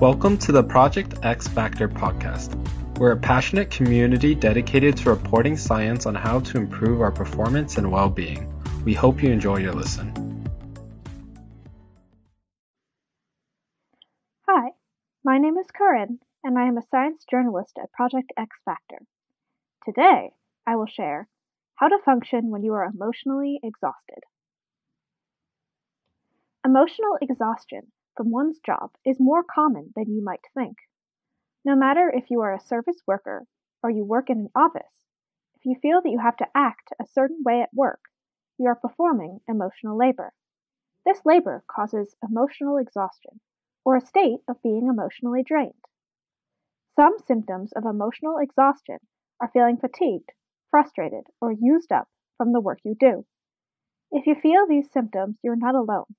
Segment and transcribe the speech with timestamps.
[0.00, 2.54] Welcome to the Project X Factor podcast.
[2.98, 7.90] We're a passionate community dedicated to reporting science on how to improve our performance and
[7.90, 8.48] well being.
[8.84, 10.46] We hope you enjoy your listen.
[14.48, 14.68] Hi,
[15.24, 19.04] my name is Corinne, and I am a science journalist at Project X Factor.
[19.84, 20.30] Today,
[20.64, 21.26] I will share
[21.74, 24.22] how to function when you are emotionally exhausted.
[26.64, 27.88] Emotional exhaustion
[28.18, 30.76] from one's job is more common than you might think.
[31.64, 33.46] No matter if you are a service worker
[33.80, 35.06] or you work in an office,
[35.54, 38.00] if you feel that you have to act a certain way at work,
[38.58, 40.32] you are performing emotional labor.
[41.06, 43.38] This labor causes emotional exhaustion,
[43.84, 45.84] or a state of being emotionally drained.
[46.96, 48.98] Some symptoms of emotional exhaustion
[49.40, 50.32] are feeling fatigued,
[50.72, 53.24] frustrated, or used up from the work you do.
[54.10, 56.16] If you feel these symptoms, you're not alone,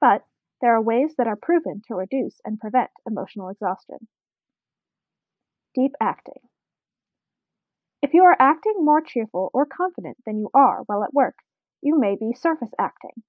[0.00, 0.24] but
[0.60, 4.08] there are ways that are proven to reduce and prevent emotional exhaustion.
[5.74, 6.48] Deep acting.
[8.02, 11.36] If you are acting more cheerful or confident than you are while at work,
[11.82, 13.22] you may be surface acting.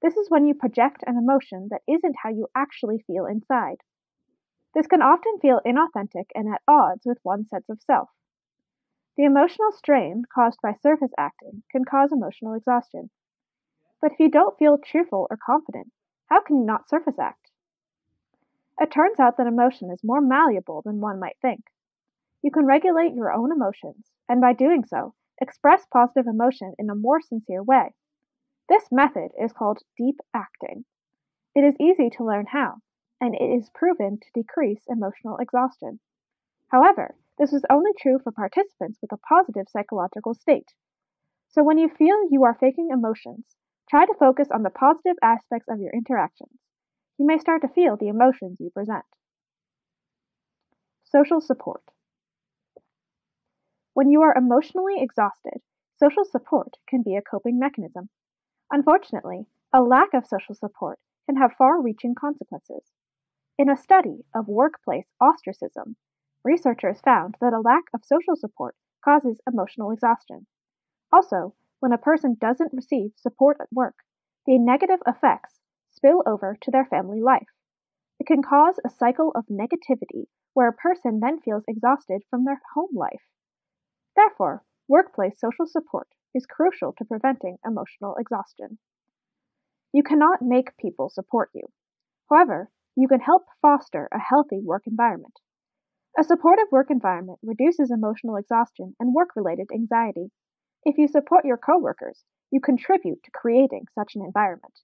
[0.00, 3.78] This is when you project an emotion that isn't how you actually feel inside.
[4.74, 8.10] This can often feel inauthentic and at odds with one's sense of self.
[9.16, 13.10] The emotional strain caused by surface acting can cause emotional exhaustion.
[14.00, 15.92] But if you don't feel cheerful or confident,
[16.26, 17.50] how can you not surface act?
[18.80, 21.66] It turns out that emotion is more malleable than one might think.
[22.42, 26.94] You can regulate your own emotions, and by doing so, express positive emotion in a
[26.94, 27.94] more sincere way.
[28.68, 30.84] This method is called deep acting.
[31.54, 32.80] It is easy to learn how,
[33.20, 36.00] and it is proven to decrease emotional exhaustion.
[36.68, 40.72] However, this is only true for participants with a positive psychological state.
[41.48, 43.56] So when you feel you are faking emotions,
[43.92, 46.58] Try to focus on the positive aspects of your interactions.
[47.18, 49.04] You may start to feel the emotions you present.
[51.04, 51.82] Social support.
[53.92, 55.60] When you are emotionally exhausted,
[55.98, 58.08] social support can be a coping mechanism.
[58.70, 59.44] Unfortunately,
[59.74, 62.92] a lack of social support can have far reaching consequences.
[63.58, 65.96] In a study of workplace ostracism,
[66.42, 68.74] researchers found that a lack of social support
[69.04, 70.46] causes emotional exhaustion.
[71.12, 74.04] Also, when a person doesn't receive support at work,
[74.46, 75.58] the negative effects
[75.90, 77.48] spill over to their family life.
[78.20, 82.62] It can cause a cycle of negativity where a person then feels exhausted from their
[82.76, 83.26] home life.
[84.14, 88.78] Therefore, workplace social support is crucial to preventing emotional exhaustion.
[89.92, 91.66] You cannot make people support you.
[92.30, 95.40] However, you can help foster a healthy work environment.
[96.16, 100.30] A supportive work environment reduces emotional exhaustion and work related anxiety.
[100.84, 104.80] If you support your coworkers, you contribute to creating such an environment.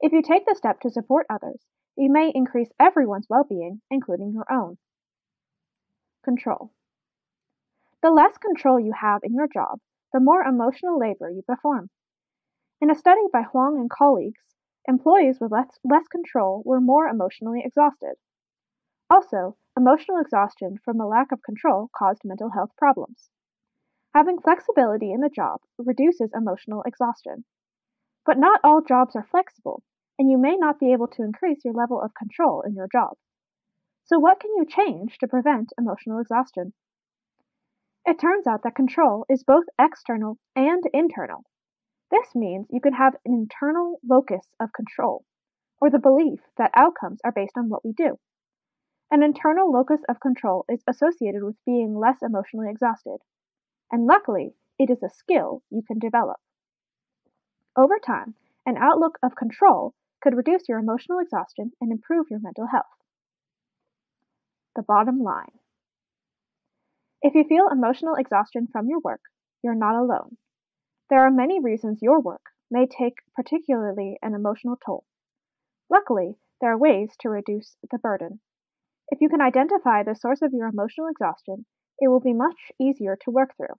[0.00, 1.66] If you take the step to support others,
[1.96, 4.78] you may increase everyone's well being, including your own.
[6.24, 6.72] Control.
[8.02, 9.80] The less control you have in your job,
[10.12, 11.90] the more emotional labor you perform.
[12.80, 14.42] In a study by Huang and colleagues,
[14.86, 18.14] employees with less, less control were more emotionally exhausted.
[19.10, 23.30] Also, emotional exhaustion from a lack of control caused mental health problems.
[24.14, 27.46] Having flexibility in the job reduces emotional exhaustion.
[28.26, 29.82] But not all jobs are flexible,
[30.18, 33.16] and you may not be able to increase your level of control in your job.
[34.04, 36.74] So, what can you change to prevent emotional exhaustion?
[38.04, 41.44] It turns out that control is both external and internal.
[42.10, 45.24] This means you can have an internal locus of control,
[45.80, 48.18] or the belief that outcomes are based on what we do.
[49.10, 53.22] An internal locus of control is associated with being less emotionally exhausted
[53.92, 56.40] and luckily, it is a skill you can develop.
[57.76, 58.34] Over time,
[58.66, 62.86] an outlook of control could reduce your emotional exhaustion and improve your mental health.
[64.74, 65.58] The bottom line
[67.20, 69.20] If you feel emotional exhaustion from your work,
[69.62, 70.38] you're not alone.
[71.08, 75.04] There are many reasons your work may take particularly an emotional toll.
[75.88, 78.40] Luckily, there are ways to reduce the burden.
[79.08, 81.66] If you can identify the source of your emotional exhaustion,
[81.98, 83.74] it will be much easier to work through.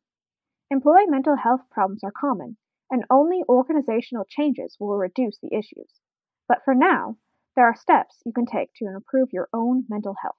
[0.72, 2.58] Employee mental health problems are common,
[2.90, 5.90] and only organizational changes will reduce the issues.
[6.48, 7.18] But for now,
[7.56, 10.36] there are steps you can take to improve your own mental health.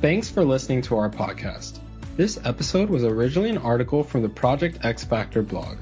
[0.00, 1.78] Thanks for listening to our podcast.
[2.16, 5.78] This episode was originally an article from the Project X Factor blog.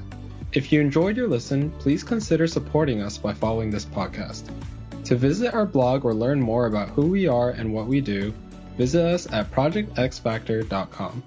[0.53, 4.49] If you enjoyed your listen, please consider supporting us by following this podcast.
[5.05, 8.33] To visit our blog or learn more about who we are and what we do,
[8.77, 11.23] visit us at projectxfactor.com.